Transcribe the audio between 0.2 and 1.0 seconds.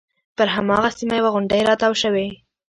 پر هماغه